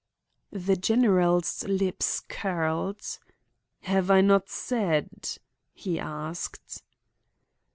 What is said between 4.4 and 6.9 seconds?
said?' he asked.